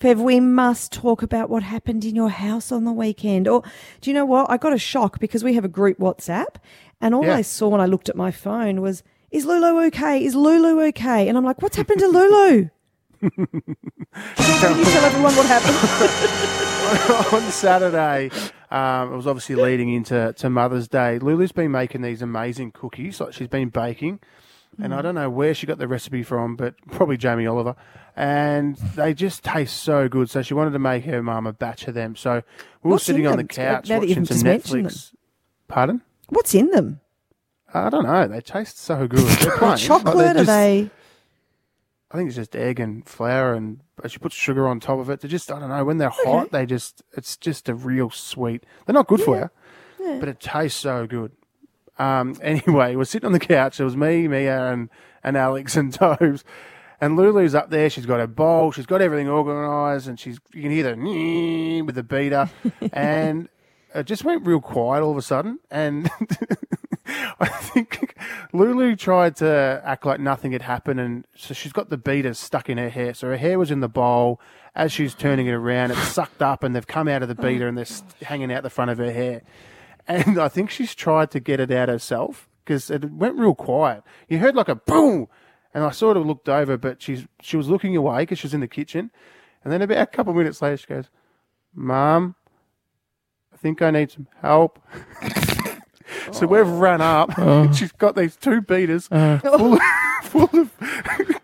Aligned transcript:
Fev, 0.00 0.16
we 0.16 0.40
must 0.40 0.92
talk 0.92 1.22
about 1.22 1.50
what 1.50 1.62
happened 1.62 2.06
in 2.06 2.16
your 2.16 2.30
house 2.30 2.72
on 2.72 2.84
the 2.84 2.92
weekend. 2.92 3.46
Or 3.46 3.62
do 4.00 4.08
you 4.08 4.14
know 4.14 4.24
what? 4.24 4.50
I 4.50 4.56
got 4.56 4.72
a 4.72 4.78
shock 4.78 5.20
because 5.20 5.44
we 5.44 5.52
have 5.54 5.64
a 5.64 5.68
group 5.68 5.98
WhatsApp, 5.98 6.56
and 7.02 7.14
all 7.14 7.24
Yeah. 7.26 7.36
I 7.36 7.42
saw 7.42 7.68
when 7.68 7.82
I 7.82 7.86
looked 7.86 8.08
at 8.08 8.16
my 8.16 8.30
phone 8.30 8.80
was, 8.80 9.02
"Is 9.30 9.44
Lulu 9.44 9.84
okay? 9.86 10.24
Is 10.24 10.34
Lulu 10.34 10.80
okay?" 10.88 11.28
And 11.28 11.36
I'm 11.36 11.44
like, 11.44 11.60
"What's 11.60 11.76
happened 11.76 12.00
to 12.00 12.08
Lulu?" 12.08 12.70
Can 13.20 14.78
you 14.78 14.84
tell 14.84 15.04
everyone 15.04 15.34
what 15.36 15.46
happened? 15.46 16.46
on 17.34 17.42
Saturday, 17.50 18.30
um, 18.70 19.12
it 19.12 19.16
was 19.16 19.26
obviously 19.26 19.54
leading 19.54 19.92
into 19.92 20.32
to 20.38 20.48
Mother's 20.48 20.88
Day. 20.88 21.18
Lulu's 21.18 21.52
been 21.52 21.70
making 21.70 22.00
these 22.00 22.22
amazing 22.22 22.72
cookies, 22.72 23.20
like 23.20 23.34
she's 23.34 23.48
been 23.48 23.68
baking, 23.68 24.20
and 24.78 24.94
I 24.94 25.00
mm. 25.00 25.02
don't 25.02 25.14
know 25.14 25.30
where 25.30 25.54
she 25.54 25.66
got 25.66 25.78
the 25.78 25.88
recipe 25.88 26.22
from, 26.22 26.56
but 26.56 26.74
probably 26.90 27.16
Jamie 27.16 27.46
Oliver. 27.46 27.76
And 28.16 28.76
they 28.76 29.14
just 29.14 29.44
taste 29.44 29.82
so 29.82 30.08
good. 30.08 30.30
So 30.30 30.42
she 30.42 30.54
wanted 30.54 30.72
to 30.72 30.78
make 30.78 31.04
her 31.04 31.22
mum 31.22 31.46
a 31.46 31.52
batch 31.52 31.86
of 31.88 31.94
them. 31.94 32.16
So 32.16 32.42
we 32.82 32.88
were 32.88 32.94
What's 32.94 33.08
in 33.08 33.14
sitting 33.14 33.26
on 33.26 33.32
the 33.32 33.38
them? 33.38 33.48
couch 33.48 33.88
Now 33.88 34.00
that 34.00 34.08
watching 34.08 34.24
some 34.24 34.36
just 34.36 34.44
mentioned 34.44 34.86
Netflix. 34.86 35.14
Pardon? 35.68 36.02
What's 36.28 36.54
in 36.54 36.70
them? 36.70 37.00
I 37.72 37.88
don't 37.90 38.04
know. 38.04 38.26
They 38.26 38.40
taste 38.40 38.78
so 38.78 39.06
good. 39.06 39.20
They're 39.20 39.56
plain. 39.58 39.76
Chocolate? 39.76 40.16
Like, 40.16 40.24
they're 40.24 40.30
Are 40.30 40.34
just- 40.34 40.46
they? 40.46 40.90
I 42.12 42.16
think 42.16 42.26
it's 42.26 42.36
just 42.36 42.56
egg 42.56 42.80
and 42.80 43.08
flour, 43.08 43.54
and 43.54 43.80
she 44.08 44.18
puts 44.18 44.34
sugar 44.34 44.66
on 44.66 44.80
top 44.80 44.98
of 44.98 45.08
it. 45.10 45.20
They're 45.20 45.30
just, 45.30 45.52
I 45.52 45.60
don't 45.60 45.68
know, 45.68 45.84
when 45.84 45.98
they're 45.98 46.10
hot, 46.10 46.50
they 46.50 46.66
just, 46.66 47.04
it's 47.16 47.36
just 47.36 47.68
a 47.68 47.74
real 47.74 48.10
sweet. 48.10 48.66
They're 48.84 48.94
not 48.94 49.06
good 49.06 49.20
for 49.20 49.38
you, 49.38 50.18
but 50.18 50.28
it 50.28 50.40
tastes 50.40 50.80
so 50.80 51.06
good. 51.06 51.30
Um, 52.00 52.34
anyway, 52.42 52.96
we're 52.96 53.04
sitting 53.04 53.26
on 53.26 53.32
the 53.32 53.38
couch. 53.38 53.78
It 53.78 53.84
was 53.84 53.96
me, 53.96 54.26
Mia, 54.26 54.72
and, 54.72 54.88
and 55.22 55.36
Alex 55.36 55.76
and 55.76 55.92
Tobes. 55.94 56.42
And 57.00 57.16
Lulu's 57.16 57.54
up 57.54 57.70
there. 57.70 57.88
She's 57.88 58.06
got 58.06 58.20
her 58.20 58.26
bowl. 58.26 58.72
She's 58.72 58.86
got 58.86 59.00
everything 59.00 59.28
organised, 59.28 60.06
and 60.06 60.18
she's 60.18 60.38
you 60.52 60.62
can 60.62 60.70
hear 60.70 60.94
the 60.94 61.82
with 61.86 61.94
the 61.94 62.02
beater, 62.02 62.50
and 62.92 63.48
it 63.94 64.04
just 64.04 64.22
went 64.22 64.46
real 64.46 64.60
quiet 64.60 65.02
all 65.02 65.10
of 65.10 65.16
a 65.16 65.22
sudden. 65.22 65.60
And 65.70 66.10
I 67.40 67.46
think 67.46 68.14
Lulu 68.52 68.96
tried 68.96 69.36
to 69.36 69.80
act 69.82 70.04
like 70.04 70.20
nothing 70.20 70.52
had 70.52 70.60
happened, 70.60 71.00
and 71.00 71.24
so 71.34 71.54
she's 71.54 71.72
got 71.72 71.88
the 71.88 71.96
beaters 71.96 72.38
stuck 72.38 72.68
in 72.68 72.76
her 72.76 72.90
hair. 72.90 73.14
So 73.14 73.28
her 73.28 73.38
hair 73.38 73.58
was 73.58 73.70
in 73.70 73.80
the 73.80 73.88
bowl. 73.88 74.38
As 74.74 74.92
she's 74.92 75.14
turning 75.14 75.46
it 75.46 75.52
around, 75.52 75.90
it's 75.92 76.06
sucked 76.06 76.42
up, 76.42 76.62
and 76.62 76.76
they've 76.76 76.86
come 76.86 77.08
out 77.08 77.22
of 77.22 77.28
the 77.28 77.34
beater, 77.34 77.66
and 77.66 77.78
they're 77.78 77.86
hanging 78.22 78.52
out 78.52 78.62
the 78.62 78.70
front 78.70 78.90
of 78.90 78.98
her 78.98 79.10
hair. 79.10 79.40
And 80.06 80.38
I 80.38 80.48
think 80.48 80.70
she's 80.70 80.94
tried 80.94 81.30
to 81.32 81.40
get 81.40 81.60
it 81.60 81.70
out 81.70 81.88
herself 81.88 82.48
because 82.64 82.90
it 82.90 83.10
went 83.10 83.36
real 83.36 83.54
quiet. 83.54 84.02
You 84.28 84.38
heard 84.38 84.54
like 84.54 84.68
a 84.68 84.74
boom, 84.74 85.28
and 85.74 85.84
I 85.84 85.90
sort 85.90 86.16
of 86.16 86.26
looked 86.26 86.48
over, 86.48 86.76
but 86.76 87.02
she's 87.02 87.26
she 87.40 87.56
was 87.56 87.68
looking 87.68 87.96
away 87.96 88.22
because 88.22 88.38
she 88.38 88.46
was 88.46 88.54
in 88.54 88.60
the 88.60 88.68
kitchen. 88.68 89.10
And 89.62 89.72
then 89.72 89.82
about 89.82 89.98
a 89.98 90.06
couple 90.06 90.30
of 90.30 90.36
minutes 90.36 90.62
later, 90.62 90.76
she 90.76 90.86
goes, 90.86 91.10
"Mum, 91.74 92.34
I 93.52 93.56
think 93.56 93.82
I 93.82 93.90
need 93.90 94.10
some 94.10 94.26
help." 94.40 94.78
so 96.32 96.46
we've 96.46 96.66
run 96.66 97.00
up. 97.00 97.30
Oh. 97.38 97.72
She's 97.72 97.92
got 97.92 98.16
these 98.16 98.36
two 98.36 98.60
beaters 98.62 99.08
uh. 99.10 99.38
full, 99.38 99.74
of, 99.74 99.80
full 100.22 100.60
of 100.60 100.80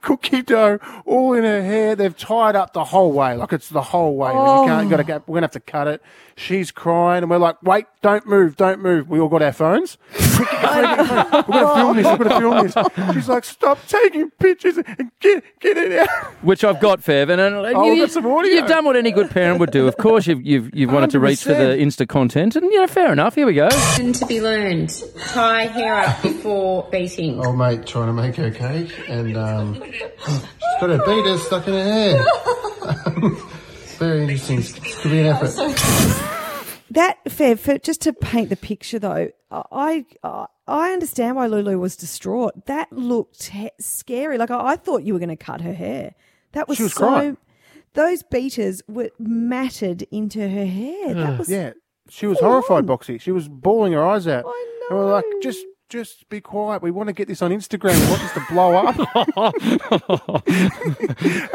cookie 0.07 0.41
dough 0.43 0.79
all 1.05 1.33
in 1.33 1.43
her 1.43 1.62
hair. 1.62 1.97
They've 1.97 2.17
tied 2.17 2.55
up 2.55 2.73
the 2.73 2.85
whole 2.85 3.12
way, 3.12 3.35
like 3.35 3.53
it's 3.53 3.69
the 3.69 3.83
whole 3.83 4.17
way. 4.17 4.31
You 4.31 4.69
can't. 4.69 4.89
Got 4.89 4.99
to 4.99 5.05
go. 5.05 5.23
We're 5.27 5.35
gonna 5.35 5.47
have 5.47 5.51
to 5.53 5.61
cut 5.61 5.89
it. 5.89 6.01
She's 6.37 6.71
crying, 6.71 7.25
and 7.25 7.31
we're 7.31 7.39
like, 7.39 7.61
"Wait, 7.62 7.87
don't 8.03 8.25
move, 8.27 8.57
don't 8.57 8.81
move." 8.81 9.09
We 9.09 9.19
all 9.19 9.29
got 9.29 9.43
our 9.43 9.53
phones. 9.53 9.99
Quick, 10.37 10.51
get 10.51 10.62
your 10.62 10.70
phone, 10.70 10.87
get 10.97 10.98
your 10.98 11.06
phone. 11.06 11.47
We've 11.47 11.48
got 11.48 11.65
to 11.65 11.77
film 11.79 11.97
this. 11.97 12.06
We've 12.06 12.19
got 12.19 12.29
to 12.29 12.41
film 12.41 13.06
this. 13.06 13.15
She's 13.15 13.29
like, 13.29 13.45
"Stop 13.45 13.79
taking 13.87 14.31
pictures 14.31 14.77
and 14.78 15.11
get 15.20 15.43
get 15.61 15.77
it 15.77 16.09
out." 16.09 16.09
Which 16.43 16.62
I've 16.65 16.81
got, 16.81 17.01
Fev, 17.01 17.31
and, 17.31 17.41
and 17.41 17.55
Oh, 17.56 17.84
you, 17.84 17.93
we've 17.93 18.03
got 18.03 18.11
some 18.11 18.27
audio. 18.27 18.53
You've 18.53 18.69
done 18.69 18.84
what 18.84 18.97
any 18.97 19.11
good 19.11 19.31
parent 19.31 19.61
would 19.61 19.70
do. 19.70 19.89
Of 19.89 19.97
course, 19.97 20.27
you've 20.27 20.43
you've, 20.45 20.75
you've 20.75 20.93
wanted 20.93 21.11
to 21.11 21.20
reach 21.20 21.43
for 21.43 21.51
the 21.55 21.77
100%. 21.77 21.81
Insta 21.81 22.09
content, 22.09 22.56
and 22.56 22.65
you 22.67 22.81
know, 22.81 22.87
fair 22.87 23.12
enough. 23.12 23.34
Here 23.34 23.47
we 23.47 23.55
go. 23.55 23.65
Lesson 23.67 24.12
to 24.12 24.27
be 24.27 24.41
learned. 24.41 24.91
Tie 25.28 25.67
hair 25.67 25.95
up 25.95 26.22
before 26.22 26.88
beating. 26.91 27.44
Old 27.44 27.56
mate 27.59 27.87
trying 27.87 28.06
to 28.06 28.12
make 28.12 28.37
her 28.37 28.50
cake, 28.50 28.93
and 29.09 29.37
um, 29.37 29.82
she's 29.82 30.41
got 30.81 30.91
her 30.91 30.99
beater 31.05 31.38
stuck 31.38 31.66
in 31.66 31.75
her 31.75 31.84
hair. 31.84 32.25
Very 33.99 34.22
interesting. 34.22 34.62
Could 35.00 35.11
be 35.11 35.21
an 35.21 35.27
effort. 35.27 35.55
That 36.91 37.25
Fev, 37.25 37.59
for, 37.59 37.78
just 37.78 38.03
to 38.03 38.12
paint 38.12 38.50
the 38.50 38.56
picture 38.56 38.99
though, 38.99 39.28
I 39.51 40.05
I, 40.23 40.47
I 40.67 40.93
understand 40.93 41.37
why 41.37 41.47
Lulu 41.47 41.79
was 41.79 41.97
distraught. 41.97 42.67
That 42.67 42.93
looked 42.93 43.45
he- 43.49 43.71
scary. 43.79 44.39
Like 44.39 44.51
I, 44.51 44.73
I 44.73 44.77
thought 44.77 45.03
you 45.05 45.12
were 45.12 45.19
going 45.21 45.29
to 45.29 45.37
cut 45.37 45.61
her 45.61 45.73
hair. 45.75 46.15
That 46.53 46.69
was, 46.69 46.77
She 46.79 46.83
was 46.84 46.95
so. 46.95 47.07
crying. 47.07 47.37
Those 47.95 48.23
beaters 48.23 48.83
were 48.89 49.11
matted 49.19 50.06
into 50.11 50.41
her 50.49 50.67
hair. 50.67 51.15
That 51.15 51.39
was 51.39 51.49
Yeah, 51.49 51.73
she 52.11 52.27
was 52.27 52.39
horrified, 52.41 52.87
Boxy. 52.87 53.21
She 53.21 53.31
was 53.33 53.49
bawling 53.49 53.93
her 53.95 54.03
eyes 54.05 54.27
out. 54.29 54.45
I 54.47 54.67
And 54.91 54.99
we're 54.99 55.12
like, 55.12 55.25
just, 55.43 55.65
just 55.89 56.29
be 56.29 56.41
quiet. 56.41 56.83
We 56.83 56.91
want 56.91 57.09
to 57.09 57.13
get 57.13 57.29
this 57.29 57.43
on 57.43 57.51
Instagram. 57.51 58.01
We 58.01 58.09
want 58.11 58.23
this 58.23 58.33
to 58.33 58.45
blow 58.51 58.75
up. 58.77 58.97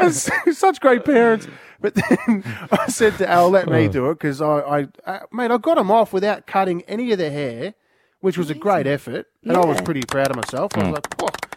and 0.00 0.14
such 0.56 0.80
great 0.80 1.04
parents. 1.04 1.46
But 1.80 1.94
then 1.94 2.44
I 2.70 2.86
said 2.88 3.18
to 3.18 3.28
Al, 3.28 3.50
let 3.50 3.68
me 3.68 3.88
do 3.88 4.10
it 4.10 4.14
because 4.14 4.40
I, 4.40 4.58
I, 4.58 4.88
uh, 5.04 5.20
mate, 5.32 5.50
I 5.50 5.58
got 5.58 5.76
them 5.76 5.90
off 5.90 6.12
without 6.12 6.46
cutting 6.46 6.82
any 6.82 7.12
of 7.12 7.18
the 7.18 7.30
hair, 7.30 7.74
which 8.20 8.38
was 8.38 8.50
a 8.50 8.54
great 8.54 8.86
effort, 8.86 9.26
and 9.42 9.56
I 9.56 9.64
was 9.66 9.80
pretty 9.80 10.02
proud 10.02 10.30
of 10.30 10.36
myself. 10.36 10.76
I 10.76 10.90
was 10.90 10.92
like, 10.92 11.16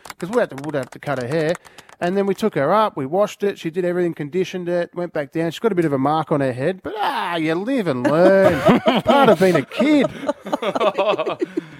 because 0.09 0.30
we 0.30 0.40
had 0.40 0.50
to, 0.50 0.56
would 0.63 0.75
have 0.75 0.90
to 0.92 1.00
cut 1.00 1.22
her 1.22 1.28
hair. 1.28 1.53
And 2.00 2.18
then 2.18 2.25
we 2.25 2.34
took 2.36 2.56
her 2.56 2.74
up, 2.74 2.97
we 2.97 3.06
washed 3.06 3.42
it, 3.44 3.57
she 3.57 3.69
did 3.69 3.86
everything, 3.86 4.13
conditioned 4.13 4.68
it, 4.68 4.94
went 4.94 5.13
back 5.13 5.31
down. 5.31 5.52
She's 5.52 5.59
got 5.59 5.72
a 5.72 5.75
bit 5.75 5.86
of 5.86 5.94
a 5.94 5.97
mark 5.97 6.31
on 6.31 6.42
her 6.42 6.52
head, 6.52 6.81
but 6.84 6.94
ah, 6.97 7.38
you 7.38 7.56
live 7.56 7.88
and 7.88 8.03
learn. 8.03 8.81
Part 9.03 9.30
of 9.30 9.40
being 9.40 9.56
a 9.56 9.66
kid. 9.66 10.07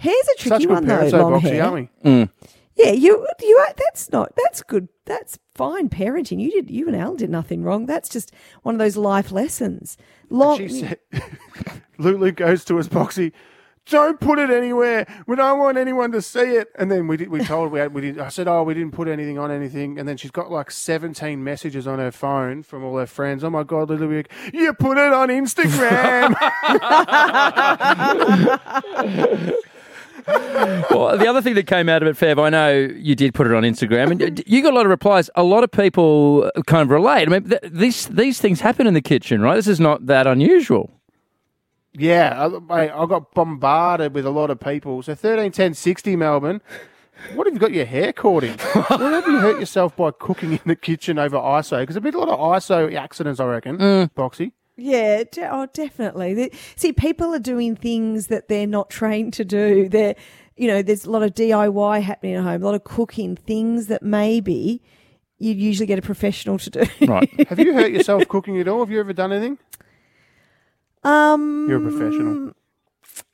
hair's 0.00 0.28
a 0.34 0.38
tricky 0.38 0.48
Such 0.48 0.62
good 0.62 0.70
one 0.70 0.84
though. 0.86 0.94
parents, 0.94 1.12
though, 1.12 1.28
Long 1.28 1.40
Boxy, 1.40 1.50
hair. 1.52 1.62
aren't 1.64 1.74
we? 1.74 2.10
Mm. 2.10 2.30
Yeah, 2.76 2.92
you 2.92 3.26
you 3.40 3.56
are. 3.56 3.74
That's 3.76 4.10
not. 4.10 4.32
That's 4.42 4.62
good. 4.62 4.88
That's 5.04 5.38
fine 5.54 5.88
parenting. 5.90 6.40
You 6.40 6.50
did. 6.50 6.70
You 6.70 6.86
and 6.86 6.96
Al 6.96 7.14
did 7.16 7.28
nothing 7.30 7.62
wrong. 7.62 7.84
That's 7.86 8.08
just 8.08 8.32
one 8.62 8.74
of 8.74 8.78
those 8.78 8.96
life 8.96 9.30
lessons. 9.32 9.96
Long. 10.30 10.56
She 10.58 10.68
said, 10.68 10.98
Lulu 11.98 12.32
goes 12.32 12.64
to 12.66 12.78
us, 12.78 12.88
Boxy, 12.88 13.32
don't 13.86 14.18
put 14.20 14.38
it 14.38 14.48
anywhere. 14.50 15.04
We 15.26 15.36
don't 15.36 15.58
want 15.58 15.76
anyone 15.76 16.12
to 16.12 16.22
see 16.22 16.38
it. 16.40 16.68
And 16.78 16.90
then 16.90 17.06
we 17.08 17.16
did, 17.18 17.28
we 17.28 17.40
told 17.44 17.72
we 17.72 17.80
had, 17.80 17.92
we 17.92 18.00
did, 18.02 18.18
I 18.18 18.28
said, 18.28 18.46
oh, 18.48 18.62
we 18.62 18.72
didn't 18.72 18.92
put 18.92 19.08
anything 19.08 19.38
on 19.38 19.50
anything. 19.50 19.98
And 19.98 20.08
then 20.08 20.16
she's 20.16 20.30
got 20.30 20.50
like 20.50 20.70
17 20.70 21.42
messages 21.44 21.86
on 21.86 21.98
her 21.98 22.12
phone 22.12 22.62
from 22.62 22.84
all 22.84 22.96
her 22.96 23.06
friends. 23.06 23.42
Oh 23.44 23.50
my 23.50 23.64
God, 23.64 23.90
Lulu, 23.90 24.08
you- 24.18 24.24
you 24.54 24.72
put 24.74 24.96
it 24.96 25.12
on 25.12 25.28
Instagram. 25.28 26.34
Well, 30.90 31.16
the 31.16 31.26
other 31.26 31.40
thing 31.40 31.54
that 31.54 31.66
came 31.66 31.88
out 31.88 32.02
of 32.02 32.08
it, 32.08 32.16
Fev, 32.16 32.42
I 32.42 32.50
know 32.50 32.70
you 32.70 33.14
did 33.14 33.32
put 33.34 33.46
it 33.46 33.54
on 33.54 33.62
Instagram, 33.62 34.10
and 34.10 34.42
you 34.46 34.62
got 34.62 34.72
a 34.72 34.76
lot 34.76 34.84
of 34.84 34.90
replies. 34.90 35.30
A 35.34 35.42
lot 35.42 35.64
of 35.64 35.70
people 35.70 36.50
kind 36.66 36.82
of 36.82 36.90
relate. 36.90 37.28
I 37.28 37.30
mean, 37.30 37.48
th- 37.48 37.62
these 37.64 38.06
these 38.08 38.40
things 38.40 38.60
happen 38.60 38.86
in 38.86 38.94
the 38.94 39.00
kitchen, 39.00 39.40
right? 39.40 39.54
This 39.54 39.68
is 39.68 39.80
not 39.80 40.06
that 40.06 40.26
unusual. 40.26 40.90
yeah, 41.94 42.48
I, 42.68 42.90
I 42.90 43.06
got 43.06 43.32
bombarded 43.34 44.14
with 44.14 44.26
a 44.26 44.30
lot 44.30 44.50
of 44.50 44.60
people. 44.60 45.02
So 45.02 45.14
13, 45.14 45.50
10, 45.52 45.74
60 45.74 46.16
Melbourne. 46.16 46.60
What 47.34 47.46
have 47.46 47.54
you 47.54 47.60
got 47.60 47.72
your 47.72 47.84
hair 47.84 48.12
caught 48.12 48.44
in? 48.44 48.58
what 48.58 49.00
have 49.00 49.26
you 49.26 49.38
hurt 49.38 49.60
yourself 49.60 49.94
by 49.96 50.10
cooking 50.10 50.52
in 50.52 50.60
the 50.64 50.76
kitchen 50.76 51.18
over 51.18 51.36
ISO? 51.36 51.80
Because 51.80 51.94
there's 51.94 52.02
been 52.02 52.14
a 52.14 52.18
lot 52.18 52.28
of 52.30 52.38
ISO 52.38 52.94
accidents, 52.94 53.40
I 53.40 53.44
reckon, 53.44 53.76
mm. 53.78 54.10
Boxy. 54.12 54.52
Yeah, 54.80 55.24
de- 55.30 55.48
oh, 55.54 55.66
definitely. 55.72 56.34
The- 56.34 56.52
See, 56.76 56.92
people 56.92 57.34
are 57.34 57.38
doing 57.40 57.76
things 57.76 58.26
that 58.28 58.48
they're 58.48 58.66
not 58.66 58.90
trained 58.90 59.32
to 59.34 59.44
do. 59.44 59.88
They're, 59.88 60.14
you 60.56 60.66
know, 60.68 60.82
there's 60.82 61.04
a 61.04 61.10
lot 61.10 61.22
of 61.22 61.34
DIY 61.34 62.00
happening 62.02 62.34
at 62.34 62.42
home, 62.42 62.62
a 62.62 62.64
lot 62.64 62.74
of 62.74 62.84
cooking, 62.84 63.36
things 63.36 63.86
that 63.88 64.02
maybe 64.02 64.82
you'd 65.38 65.58
usually 65.58 65.86
get 65.86 65.98
a 65.98 66.02
professional 66.02 66.58
to 66.58 66.70
do. 66.70 66.84
Right. 67.06 67.30
Have 67.48 67.58
you 67.58 67.72
hurt 67.74 67.90
yourself 67.92 68.26
cooking 68.28 68.60
at 68.60 68.68
all? 68.68 68.80
Have 68.80 68.90
you 68.90 69.00
ever 69.00 69.12
done 69.12 69.32
anything? 69.32 69.58
Um, 71.02 71.66
You're 71.68 71.78
a 71.78 71.90
professional. 71.90 72.52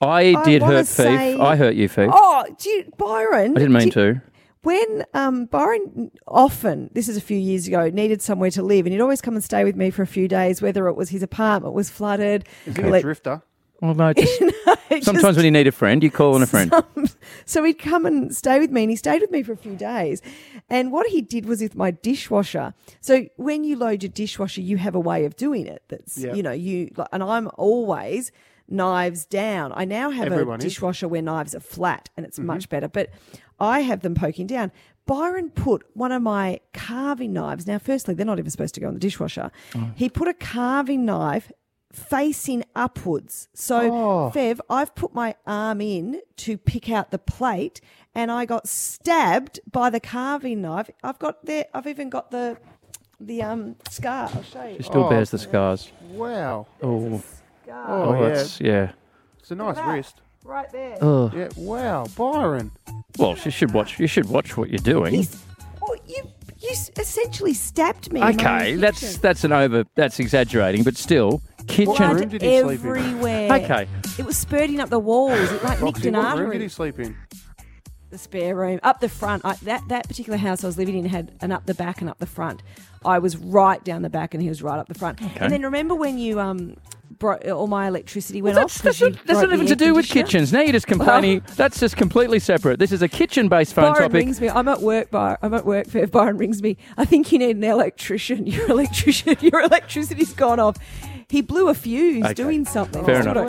I 0.00 0.40
did 0.44 0.62
wanna 0.62 0.74
hurt 0.76 0.86
say- 0.86 1.38
I 1.38 1.56
hurt 1.56 1.74
you, 1.74 1.88
Feef. 1.88 2.10
Oh, 2.12 2.44
do 2.58 2.68
you, 2.70 2.84
Byron. 2.96 3.52
I 3.56 3.60
didn't 3.60 3.72
mean 3.72 3.88
do- 3.88 4.14
to. 4.14 4.22
When 4.66 5.04
um, 5.14 5.44
Byron 5.44 6.10
often, 6.26 6.90
this 6.92 7.08
is 7.08 7.16
a 7.16 7.20
few 7.20 7.38
years 7.38 7.68
ago, 7.68 7.88
needed 7.88 8.20
somewhere 8.20 8.50
to 8.50 8.64
live, 8.64 8.84
and 8.84 8.92
he'd 8.92 9.00
always 9.00 9.20
come 9.20 9.34
and 9.36 9.44
stay 9.44 9.62
with 9.62 9.76
me 9.76 9.90
for 9.90 10.02
a 10.02 10.08
few 10.08 10.26
days, 10.26 10.60
whether 10.60 10.88
it 10.88 10.94
was 10.94 11.10
his 11.10 11.22
apartment 11.22 11.72
was 11.72 11.88
flooded. 11.88 12.48
Is 12.66 12.74
he 12.76 12.82
a 12.82 12.88
let- 12.88 13.02
drifter? 13.02 13.42
Well, 13.80 13.94
no, 13.94 14.12
just, 14.14 14.40
just- 14.90 15.04
sometimes 15.04 15.36
when 15.36 15.44
you 15.44 15.52
need 15.52 15.68
a 15.68 15.72
friend, 15.72 16.02
you 16.02 16.10
call 16.10 16.34
on 16.34 16.42
a 16.42 16.48
friend. 16.48 16.72
so 17.44 17.62
he'd 17.62 17.78
come 17.78 18.06
and 18.06 18.34
stay 18.34 18.58
with 18.58 18.72
me, 18.72 18.82
and 18.82 18.90
he 18.90 18.96
stayed 18.96 19.20
with 19.20 19.30
me 19.30 19.44
for 19.44 19.52
a 19.52 19.56
few 19.56 19.76
days. 19.76 20.20
And 20.68 20.90
what 20.90 21.06
he 21.06 21.22
did 21.22 21.46
was 21.46 21.60
with 21.60 21.76
my 21.76 21.92
dishwasher. 21.92 22.74
So 23.00 23.26
when 23.36 23.62
you 23.62 23.76
load 23.76 24.02
your 24.02 24.10
dishwasher, 24.10 24.62
you 24.62 24.78
have 24.78 24.96
a 24.96 25.00
way 25.00 25.26
of 25.26 25.36
doing 25.36 25.68
it. 25.68 25.84
That's 25.86 26.18
Yeah. 26.18 26.34
you 26.34 26.42
know 26.42 26.50
you 26.50 26.90
and 27.12 27.22
I'm 27.22 27.48
always 27.54 28.32
knives 28.68 29.24
down. 29.26 29.72
I 29.74 29.84
now 29.84 30.10
have 30.10 30.26
Everyone 30.26 30.54
a 30.54 30.56
is. 30.58 30.62
Mm-hmm. 30.62 30.68
dishwasher 30.68 31.08
where 31.08 31.22
knives 31.22 31.54
are 31.54 31.60
flat, 31.60 32.08
and 32.16 32.24
it's 32.26 32.38
much 32.38 32.68
better. 32.68 32.88
But 32.88 33.10
I 33.60 33.80
have 33.80 34.00
them 34.00 34.14
poking 34.14 34.46
down. 34.46 34.72
Byron 35.06 35.50
put 35.50 35.84
one 35.94 36.10
of 36.12 36.20
my 36.22 36.60
carving 36.72 37.32
knives. 37.32 37.66
Now, 37.66 37.78
firstly, 37.78 38.14
they're 38.14 38.26
not 38.26 38.38
even 38.40 38.50
supposed 38.50 38.74
to 38.74 38.80
go 38.80 38.88
in 38.88 38.94
the 38.94 39.00
dishwasher. 39.00 39.50
Oh. 39.76 39.90
He 39.94 40.08
put 40.08 40.26
a 40.26 40.34
carving 40.34 41.04
knife 41.04 41.52
facing 41.92 42.64
upwards. 42.74 43.48
So, 43.54 43.78
Oh. 43.92 44.32
Fev, 44.34 44.58
I've 44.68 44.94
put 44.96 45.14
my 45.14 45.36
arm 45.46 45.80
in 45.80 46.20
to 46.38 46.58
pick 46.58 46.90
out 46.90 47.12
the 47.12 47.18
plate, 47.18 47.80
and 48.16 48.30
I 48.32 48.44
got 48.46 48.66
stabbed 48.68 49.60
by 49.70 49.90
the 49.90 50.00
carving 50.00 50.60
knife. 50.62 50.90
I've 51.04 51.18
got 51.20 51.44
there. 51.46 51.66
I've 51.72 51.86
even 51.86 52.10
got 52.10 52.30
the 52.30 52.56
the 53.18 53.42
um 53.42 53.76
scar. 53.88 54.28
I'll 54.34 54.42
show 54.42 54.64
you. 54.66 54.76
She 54.76 54.82
still 54.82 55.04
Oh. 55.04 55.08
bears 55.08 55.30
the 55.30 55.38
scars. 55.38 55.90
Wow. 56.10 56.66
Oh, 56.82 57.22
Scar 57.66 57.84
Oh, 57.88 58.02
oh, 58.14 58.22
yeah. 58.22 58.28
that's 58.28 58.60
yeah. 58.60 58.92
It's 59.40 59.50
a 59.50 59.54
nice 59.54 59.76
that. 59.76 59.88
wrist. 59.92 60.20
right 60.44 60.70
there. 60.72 60.98
Oh, 61.00 61.30
Yeah. 61.34 61.48
Wow. 61.56 62.06
Byron. 62.16 62.70
well, 63.18 63.36
you 63.44 63.50
should 63.50 63.72
watch. 63.72 63.98
You 63.98 64.06
should 64.06 64.28
watch 64.28 64.56
what 64.56 64.70
you're 64.70 64.78
doing. 64.78 65.14
He's, 65.14 65.42
oh, 65.82 65.96
you 66.06 66.22
you 66.58 66.70
s- 66.70 66.90
essentially 66.98 67.52
stabbed 67.54 68.12
me. 68.12 68.20
in 68.20 68.26
my 68.26 68.32
Okay, 68.32 68.74
own 68.74 68.80
that's 68.80 69.00
kitchen. 69.00 69.20
that's 69.20 69.44
an 69.44 69.52
over. 69.52 69.84
That's 69.94 70.18
exaggerating, 70.20 70.84
but 70.84 70.96
still, 70.96 71.42
kitchen. 71.66 71.86
room 71.88 72.28
blood 72.28 72.28
did 72.30 72.42
he 72.42 72.60
sleep 72.60 72.80
in? 72.80 72.86
everywhere. 72.88 73.52
Okay, 73.52 73.88
It 74.18 74.24
was 74.24 74.36
spurting 74.38 74.80
up 74.80 74.88
the 74.88 74.98
walls. 74.98 75.38
It 75.52 75.62
like 75.62 75.82
nicked 75.82 75.96
Roxy, 75.98 76.08
an 76.08 76.14
what 76.14 76.22
room 76.22 76.32
artery. 76.46 76.52
did 76.58 76.62
he 76.62 76.68
sleep 76.68 76.98
in? 77.00 77.16
the 78.10 78.18
spare 78.18 78.54
room 78.54 78.78
up 78.84 79.00
the 79.00 79.08
front. 79.08 79.44
I, 79.44 79.54
that 79.64 79.82
that 79.88 80.06
particular 80.08 80.38
house 80.38 80.62
I 80.62 80.68
was 80.68 80.78
living 80.78 80.96
in 80.96 81.04
had 81.06 81.32
an 81.40 81.50
up 81.52 81.66
the 81.66 81.74
back 81.74 82.00
and 82.00 82.08
up 82.08 82.18
the 82.18 82.26
front. 82.26 82.62
I 83.04 83.18
was 83.18 83.36
right 83.36 83.82
down 83.84 84.02
the 84.02 84.08
back 84.10 84.32
and 84.32 84.40
he 84.42 84.48
was 84.48 84.62
right 84.62 84.78
up 84.78 84.86
the 84.88 84.94
front. 84.94 85.20
And 85.20 85.52
then 85.52 85.62
remember 85.62 85.94
when 85.94 86.16
you 86.16 86.38
um 86.40 86.76
brought 87.18 87.46
uh, 87.46 87.50
all 87.50 87.66
my 87.66 87.86
electricity 87.88 88.42
went 88.42 88.56
that's, 88.56 88.76
off? 88.78 88.82
that's, 88.82 88.98
'cause 88.98 89.00
you 89.00 89.10
not, 89.10 89.26
that's 89.26 89.38
broke 89.40 89.50
not 89.50 89.54
even 89.54 89.66
to 89.66 89.76
do 89.76 89.94
with 89.94 90.06
kitchens. 90.06 90.52
Now 90.52 90.60
you're 90.60 90.72
just 90.72 90.86
complaining. 90.86 91.42
that's 91.56 91.80
just 91.80 91.96
completely 91.96 92.38
separate. 92.38 92.78
This 92.78 92.92
is 92.92 93.02
a 93.02 93.08
kitchen-based 93.08 93.74
phone 93.74 93.92
Byron 93.92 93.96
topic. 94.02 94.14
rings 94.14 94.40
me. 94.40 94.48
I'm 94.50 94.68
at 94.68 94.80
work. 94.82 95.10
Bar. 95.10 95.38
I'm 95.42 95.54
at 95.54 95.64
work. 95.64 95.86
Fair. 95.86 96.06
Byron 96.06 96.36
rings 96.38 96.62
me. 96.62 96.76
I 96.96 97.04
think 97.04 97.32
you 97.32 97.38
need 97.38 97.56
an 97.56 97.64
electrician. 97.64 98.46
Your 98.56 98.68
electrician. 98.70 99.36
Your 99.40 99.60
electricity's 99.62 100.32
gone 100.32 100.60
off. 100.60 100.76
He 101.28 101.40
blew 101.40 101.68
a 101.68 101.74
fuse 101.74 102.24
Okay. 102.24 102.34
doing 102.34 102.64
something. 102.64 103.04
Fair 103.04 103.22
That's 103.22 103.26
enough. 103.26 103.48